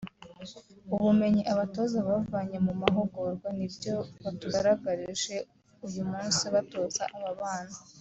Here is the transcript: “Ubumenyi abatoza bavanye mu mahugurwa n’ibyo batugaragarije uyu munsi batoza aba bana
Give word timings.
“Ubumenyi 0.95 1.41
abatoza 1.51 1.97
bavanye 2.09 2.57
mu 2.65 2.73
mahugurwa 2.81 3.47
n’ibyo 3.57 3.95
batugaragarije 4.23 5.35
uyu 5.87 6.03
munsi 6.11 6.43
batoza 6.55 7.03
aba 7.17 7.33
bana 7.39 7.77